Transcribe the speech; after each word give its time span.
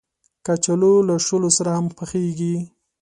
کچالو 0.45 0.93
له 1.07 1.15
شولو 1.25 1.49
سره 1.57 1.69
هم 1.77 1.85
پخېږي 1.97 2.55